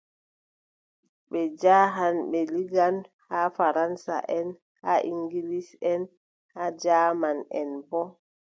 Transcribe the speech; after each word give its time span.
Ɓe 1.29 1.39
njaahan 1.51 2.15
ɓe 2.31 2.39
liggan, 2.53 2.95
haa 3.29 3.47
faransaʼen 3.57 4.47
haa 4.83 4.99
iŋgilisʼen 5.09 6.01
haa 6.55 6.69
jaamanʼen 6.81 7.69
boo. 7.89 8.07